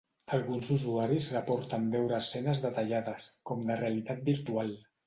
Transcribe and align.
Alguns 0.37 0.71
usuaris 0.75 1.27
reporten 1.35 1.87
veure 1.97 2.17
escenes 2.23 2.65
detallades, 2.67 3.31
com 3.53 3.67
de 3.71 3.81
realitat 3.85 4.31
virtual. 4.35 4.79